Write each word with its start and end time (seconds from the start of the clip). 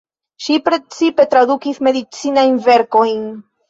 Ŝi 0.45 0.55
precipe 0.69 1.27
tradukis 1.35 1.85
medicinajn 1.91 2.63
verkojn. 2.71 3.27